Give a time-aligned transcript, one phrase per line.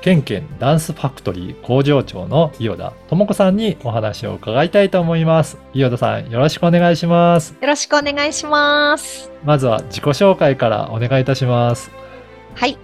[0.00, 5.58] ケンケンダンスファクトリー工場長の伊予田智子さんにお話を伺いたいと思います。
[5.74, 7.54] 伊予田さん、よろしくお願いします。
[7.60, 9.30] よろしくお願いします。
[9.44, 11.90] まずは自己紹介からお願いいたします。
[12.54, 12.78] はい。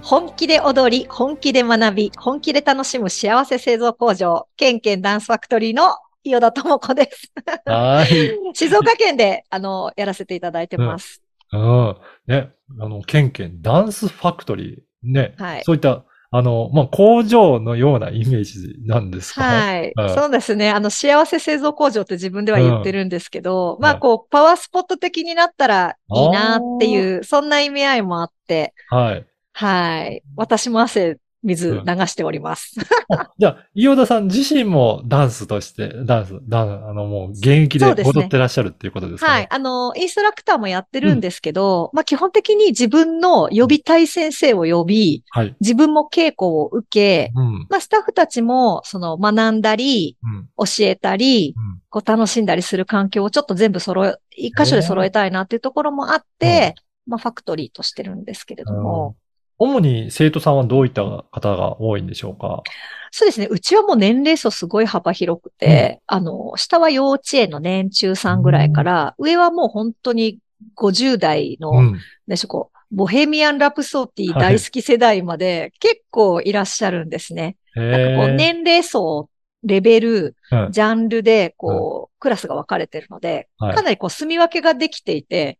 [0.00, 7.32] 本気で踊り、本気で学び、本気で楽しむ幸せ製造工場、ケンケンダンスファクトリーの伊予田智子です。
[7.66, 8.38] はい。
[8.54, 11.20] 静岡県で、あの、やらせていただいてます。
[11.52, 11.96] うん。
[12.28, 15.12] ね、あの、ケンケンダンスファクトリー。
[15.12, 15.34] ね。
[15.36, 16.04] はいそういった、
[16.36, 19.42] あの、まあ、工場のようなイメージなんですか？
[19.42, 19.46] ね。
[19.46, 20.70] はい、うんそうですね。
[20.70, 29.26] あの、幸せ製造工場って自分では言ってるんですけど、んまあ、こう、パワースポット的になったらいいなっていう、そんな意味合いもあって、はい。
[29.52, 30.24] はい。
[30.34, 32.74] 私も汗、水流しております。
[33.08, 39.32] あじゃあ、伊予田さん自身もダンスとして、ダンス、ダン、あの、もう現役で踊ってらっしゃるっていうことですかね？
[39.34, 39.46] はい。
[39.50, 45.54] あの、インストラクターもやってるんですけど、まあ基本的に自分の呼びたい先生を呼び、はい。
[45.60, 47.66] 自分も稽古を受け、うん。
[47.68, 50.48] まあスタッフたちも、その学んだり、うん。
[50.56, 56.74] 教えたり、うんこう楽しんだりする環境をちょっと全部揃え、一箇所で揃えたいなっていうところもあって、
[57.06, 59.14] まあファクトリーとしてるんですけれども、
[59.58, 62.62] 主に生徒さんはどういった方が多いんでしょうか？
[63.10, 63.46] そうですね。
[63.48, 70.38] うちはもう年齢層すごい幅広くて、あの、下は幼稚園の年中さんぐらいから、上はもう本当に
[70.76, 72.00] 50代の、うん。
[72.26, 77.56] でしょ、こう、ボヘミアン・ラプソディはい大好き世代まで結構いらっしゃるんですね。
[77.76, 78.32] なんかこう。
[78.32, 79.28] 年齢層、
[79.64, 83.74] レベル、うんジャンルで、こう、クラスが分かれてるので、はい。
[83.74, 85.58] かなりこう、住み分けができていて。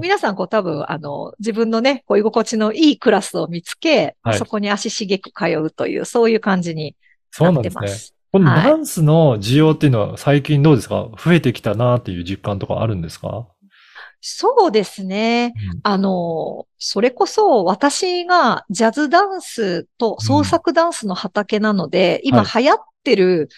[0.00, 4.38] 皆さんこう多分、あの、自分のね、こう居心地のいいクラスを見つけ、はい。
[4.38, 6.94] そこに足しげく通うという、そういう感じに
[7.32, 7.78] そうななんですね。
[7.80, 8.14] ってます。
[8.32, 8.64] このはい。
[8.70, 11.08] ダンスの需要っていうのは最近どうですか？
[11.18, 13.48] 増えてきたなっていう実感とかあるんですか？
[14.28, 15.54] そうですね。
[15.84, 23.48] あの、それこそ私がジャズダンスと創作ダンスの畑なので、今流行ってる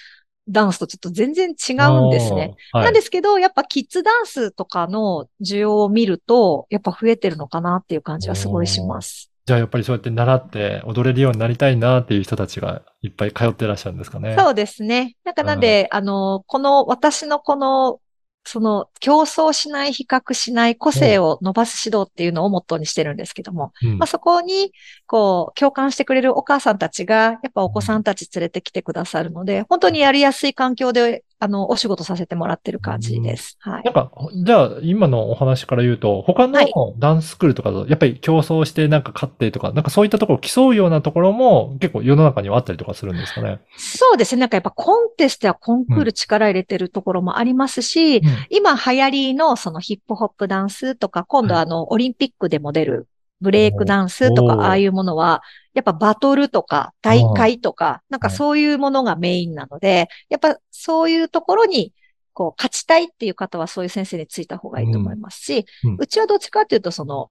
[0.47, 2.55] ダンスとちょっと全然違うんですね。。
[2.73, 2.84] はい。
[2.84, 9.31] なんですけど、やっぱキッズダンスとかの需要を見ると、やっぱ増えてるのかなっていう感じはすごいします。
[9.47, 14.37] じゃあやっぱりそうやって習って踊れるようになりたいなっていう人たちがいっぱい通ってらっしゃるんですかね。
[14.39, 15.17] そうですね。
[15.25, 17.99] なんかなんで、あの、この、私のこの、
[18.48, 23.98] その、競争しない、比較しない、個性を伸ばす指導っていうのをモットーにしてるんですけども、うん。
[23.98, 24.72] まあ、そこに、
[25.06, 33.56] こう、共感してくれるお母さんたちが、やっぱお子さんたち連れてきてくださるので、本当にやりやすい環境で、あの、お仕事させてもらってる感じです。
[33.60, 33.94] はいなん。
[33.94, 34.10] か、
[34.44, 43.60] じゃあ、今のお話から言うと、他のはいダンススクールとかと、やっぱり競争してなんか勝ってとか、なんかそういったところを競うようなところも結構世の中にはあったりとかするんですかね？
[43.76, 44.41] そうですね。
[44.41, 48.20] なんかやっぱコンテストやコンクール力入れてるところもありますし、
[48.50, 53.06] 今流行りのそのヒップホップダンスとか、今度はいあの、オリンピックでも出る
[53.41, 55.43] ブレイクダンスとか、ああいうものは、
[55.75, 61.93] やっぱバトルとか大会とか、なんかそういうものがメインなので、やっぱそういうところに、
[62.32, 65.91] こう、勝ちたいっていう方はそういう先生についた方がいいと思いますし、うん。
[65.91, 65.97] うん。
[66.00, 67.31] うちはどっちかっていうと、その、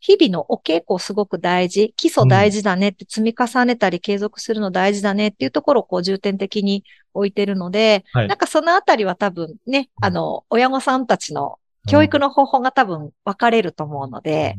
[0.00, 8.28] 日々のお稽古すごく大事、基礎大事だねって積み重ねたり継続するの大事だねっていうところをこう重点的に置いてるので、はい。
[8.28, 11.58] なんかそのあたりは多分ね、あの、親御さんたちの
[11.88, 14.56] 教育の方法が多分分かれると思うので、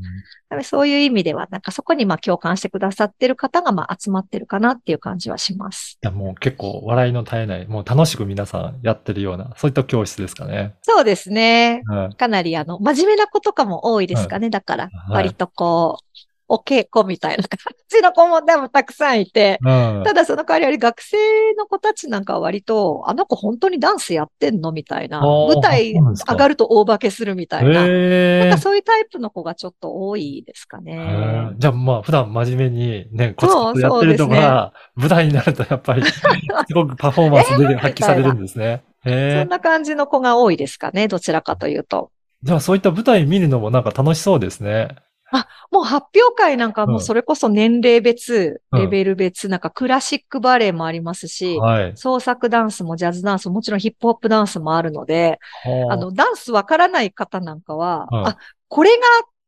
[0.49, 5.99] 多分そういう意味では、なんかそこにまあ共感してくださってる方がまあ集まってるかなっていう感じはします。
[6.03, 10.75] いやもう結構笑いの絶えない、もう楽しく皆さんやってるような、そういった教室ですかね。
[10.81, 11.83] そうですね。
[11.85, 14.49] はいかなりあの、真面目な子とかも多いですかね。
[14.49, 17.57] だから、はい割とこう、お稽古みたいな感
[17.87, 21.17] じの子も多分たくさんいて、うんただその代わりあれ学生
[21.57, 25.21] の子たちなんかは割と、あの子本当にダンスやってんのみたいな。
[25.21, 27.87] 舞台上がると大化けするみたいな。
[27.87, 31.53] なんかそういうタイプの子がちょっと多いですかへねー。
[31.57, 36.21] じゃあまあ普段真面目にね、コツコツやってるとそうですねが、舞台になるとやっぱり、 す
[36.73, 38.83] ごくパフォーマンスで発揮されるんですね。
[39.05, 39.47] そん。
[39.47, 41.07] な感じの子が多いですかね。
[41.07, 42.11] どちらかというと。
[42.43, 44.89] じゃあそういった舞台見るのもなんか楽しそうですね。
[45.71, 51.91] もう発表会なんかもそれこそ年齢別、うんレベル別、なんかクラシックバレエもありますし、はい。
[51.95, 58.37] 創作ダンスもジャズダンスももちろんヒップホップダンスもあるので、はあの、ダンスわからない方なんかは、うんあ、
[58.67, 58.97] これが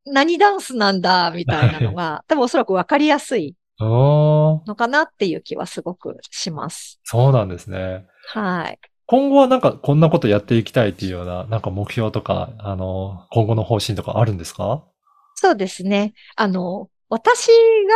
[0.06, 7.00] 何ダンスなんだ、みたいなのが、多分おそらくわかりやすいのかなっていう気はすごくします。
[7.04, 8.06] そうなんですね。
[8.28, 8.80] はい。
[9.06, 14.84] 今後はなんかこんなことやっていきたいっていうような、なんか目標とか、あの、今後の方針とかあるんですか？
[15.36, 16.14] そうですね。
[16.36, 17.48] あの、私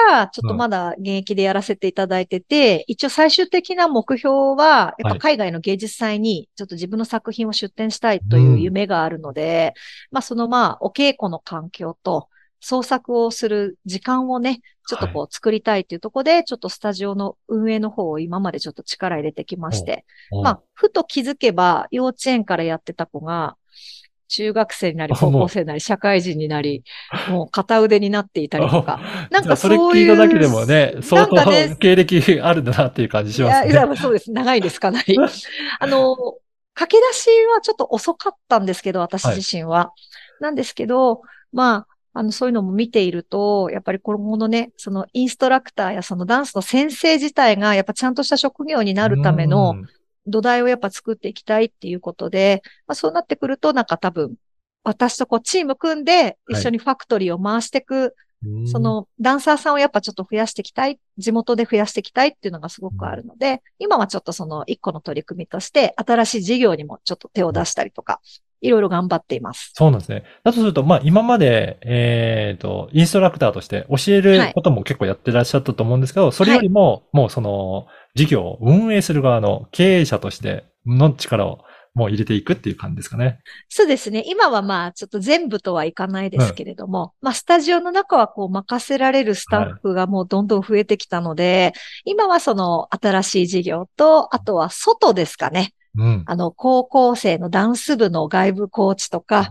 [0.10, 9.74] がちょっとまだ現役でやらせていただいてて、一応最終的な目標は、やっぱ海外の芸術祭にちょっと自分の作品を出展したいという夢があるので、
[10.12, 12.28] まあそのまあお稽古の環境と
[12.60, 20.06] 創作をする時間をね、ちょっとこう作りたいというところで、ちょっとスタジオの運営の方を今までちょっと力入れてきまして、
[20.42, 23.58] まあふと気づけば幼稚園からやってた子が、
[24.28, 26.84] 中学生になり、高校生になり、社会人になり、
[27.30, 29.00] もう片腕になっていたりとか。
[29.32, 29.80] なんかそういう。
[29.80, 31.36] それ聞いただけでもね、相当
[31.78, 33.72] 経歴あるんだなっていう感じしますね。
[33.72, 34.32] いや、いやそうです。
[34.32, 35.18] 長いです、かなり。
[35.80, 36.16] あの、
[36.74, 39.70] 駆け出しはちょっと遅かったんですけど、私自身は。
[39.70, 39.94] は
[40.40, 41.22] い、なんですけど、
[41.52, 49.76] まあ、あの、そういうのも見ていると、やっぱり今後のね、そのインストラクターやそのダンスの先生自体が、やっぱちゃんとした職業になるための、
[50.28, 54.36] 土台をやっぱ作っていきたいっていうことで、まあ、そうなってくると、なんか多分、
[54.84, 58.10] 私とこうチーム組んで一緒にファクトリーを回していく、は
[58.64, 68.22] い、そのダンサーさんをやっぱちょっと増やしていきたい、地元で増やしていきたいっていうのがすごくあるので、今はちょっとその一個の取り組みとして、新しい事業にもちょっと手を出したりとか、
[68.62, 69.72] いろいろ頑張っています。
[69.74, 70.24] そうなんですね。
[70.44, 81.60] だとすると、まあ今まで、えっ、ー、と、インストラクターとして教えることも結構やってらっしゃったと思うんですけど、はい、それよりも、もうその、事業を運営する側の経営者としての力を
[81.98, 83.40] もう入れていくっていう感じですかね。
[83.70, 84.24] そうですね。
[84.28, 95.74] 今はまあ、ちょっと全部とはいかないですけれども、うん、まあ、スタジオの中はこう任せられるスタッフがもうどんどん増えてきたので、はい、今はその新しい事業と、あとは外ですかね。
[95.98, 99.46] うん、あの、高校生のダンス部の外部コーチとか、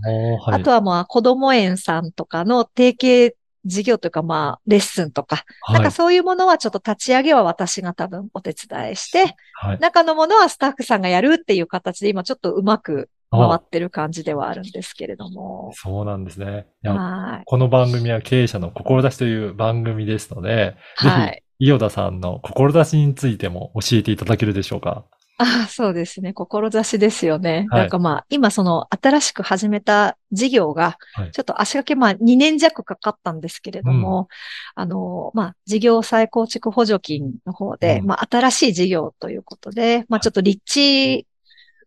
[0.46, 15.72] はい、あとはまあ、子供園さんとかの提携事業というかまあ、レッスンとか、はい、なんかそういうものはちょっと立ち上げは私が多分お手伝いして、はい、中のものはスタッフさんがやるっていう形で今ちょっとうまく回ってる感じではあるんですけれども。
[15.74, 16.68] そうなんですね。
[16.84, 17.42] はい。
[17.44, 21.42] この番組は経営者の志という番組ですので、はい。
[21.58, 25.06] 伊予田さんの志についても教えていただけるでしょうか？
[25.38, 26.32] ああ、そうですね。
[26.32, 27.66] 志ですよね。
[27.70, 30.96] はい、なんかまあ、今その新しく始めた事業が、
[31.32, 34.28] ちょっと足掛けまあ2年弱かかったんですけれども、
[34.76, 41.26] うん、あの、まあ、事業再構築補助金の方で、うん、まあ、新しい事業ということで、まあ、ちょっと立地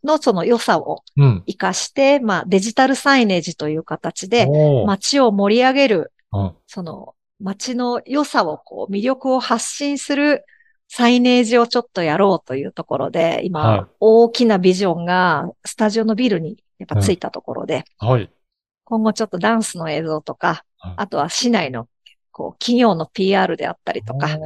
[0.04, 1.04] のその良さを
[1.48, 4.48] 活かして、うん、まあ、デジタルサイネージという形で、
[4.86, 6.12] 街を盛り上げる、
[6.68, 10.46] その、街の良さをこう、魅力を発信する、
[10.92, 18.30] サイネージをちょっとやろうというところで、今、はい、大きなビジョンがスタジオのビルにやっぱついたところで、うん、はい、
[18.86, 21.88] 今後ちょっとダンスの映像とか、はい、あとは市内の
[22.32, 24.38] こう企業の PR であったりとか、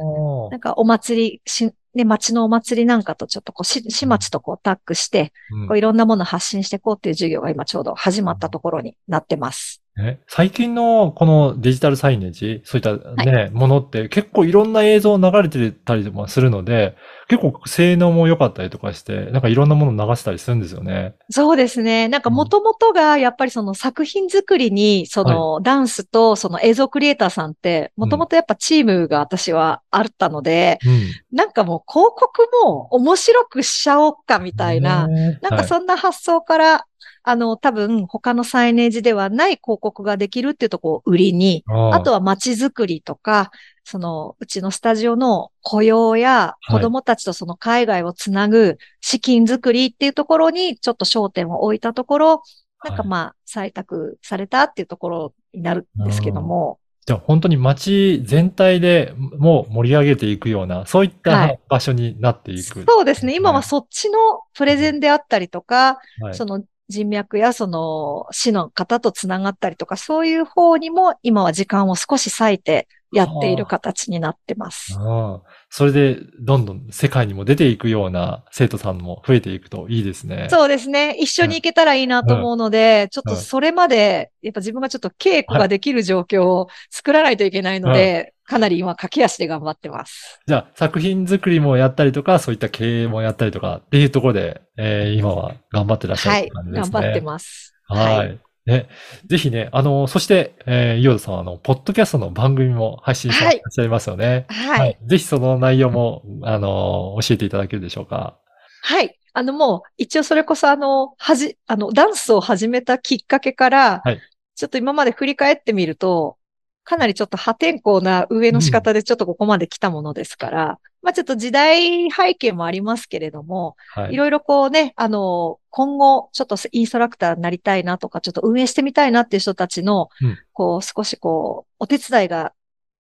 [0.50, 9.83] なんかお祭り、しね、町のお祭りなんかとちょっとこう、市町とこうタッグして、うん、こういろんなもの発信していこうっていう授業が今ちょうど始まったところになってます。
[9.96, 16.96] ね、最近のこのデジタルサイネージ、そういったね、はい、ものって結構いろんな映像流れてたりとかするので、
[17.28, 21.14] 結構性能も良かったりとかして、なんかいろんなもの流したりするんですよね。
[21.30, 22.08] そうですね。
[22.08, 36.86] なんか元々がやっぱりその作品作りに、そのダンスとその映像クリエイターさんって、元々やっぱチームが私はあったので、うん、なんかもう広告も面白くしちゃおうかみたいな、なんかそんな発想から、
[37.22, 43.50] あの、多分他のサイネージではない広告ができるっていうとこを売りに、あとは街づくりとか、
[43.84, 52.42] その、うちのスタジオの雇用や子供たちとその海外をつなぐ資金づくりっていうところにちょっと焦点を置いたところ、
[52.84, 56.78] なんかまあ、採択されたっていうところになるんですけども。
[57.06, 63.34] じゃあ本当に街全体でも盛り上げていくような、そういった場所になっていく、はい、そうですね。
[63.34, 64.18] 今はそっちの
[64.54, 74.94] プレゼンであったりとか、はい、その人脈やその市の方とつながったりとか、そういう方にも今は時間を少し割いてやっている形になってます。
[74.98, 80.48] ああそれで、どんどん世界にも出ていくような生徒さんも増えていくといいですね。
[80.50, 81.16] そうですね。
[81.18, 90.40] 一緒に行けたらいいなと思うので、うん、ちょっとそれまで、やっぱ自分がちょっと稽古ができる状況を作らないといけないので、かなり今駆け足で頑張ってます。
[90.46, 96.94] じゃあ、作品作りもやったりとか、そういった経営もやったりとかっていうところで、えー、今は頑張ってらっしゃる感じですね。
[96.94, 97.74] はい、頑張ってます。
[97.88, 98.40] はい。
[98.66, 98.88] ね。
[99.26, 104.46] ぜひね、あの、そして、えー、伊予田さんは、あの、ポッドキャストの番組も配信されてらっしゃいますよね。
[104.48, 104.80] はい。
[104.80, 108.38] はい、ぜひその内容も、あの、教えていただけるでしょうか。
[108.82, 109.18] はい。
[109.32, 114.20] あの、もう、一応それこそ、あの、はじ、あの、ダンスを始めたきっかけから、はい。
[114.54, 116.36] ちょっと今まで振り返ってみると、
[116.84, 120.68] かなりちょっと破天荒な上の仕方でちょっとここまで来たものですから、うん、
[121.02, 132.52] まあちょっと時代背景もありますけれども、はいいろいろこうね、あの、今後、ちょっとインストラクターになりたいなとか、ちょっと運営してみたいなっていう人たちの、うんこう、少しこう、お手伝いが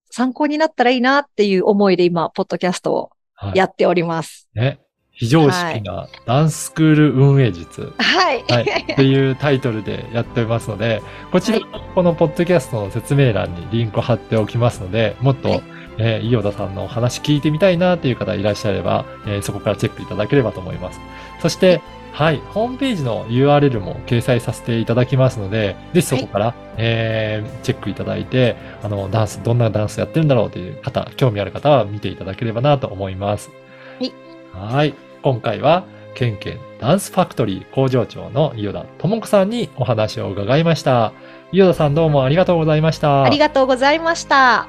[0.09, 4.49] 参考になったらいいなっていう思いで今、ポッドキャストをはいやっております。
[4.55, 4.82] ね。
[5.13, 7.93] 非常識なダンススクール運営術。
[7.97, 8.43] はい。
[8.49, 11.01] はい、っていうタイトルでやっておりますので、
[11.31, 15.63] こちら、はこのポッドキャストの説明欄にリンクを貼っておきますので、もっと、はい
[15.97, 20.99] えー伊予田さんのお話聞いてみたいなっていう方いらっしゃれば、えーそこからチェックいただければと思います。
[21.39, 21.81] そして、
[22.13, 33.51] はい、ホームページの URL も掲載させていただきますので、ぜひそこから、えーチェックいただいて、あの、ダンス、どんなダンスやってるんだろうという方、興味ある方は見ていただければなと思います。
[33.99, 34.32] はい。
[34.53, 34.93] はい。
[35.21, 41.13] 今回は、ケンケンダンスファクトリー工場長の伊予田智子さんにお話を伺いました。
[41.51, 43.23] 伊予田さんどうもありがとうございました。
[43.23, 44.67] ありがとうございました。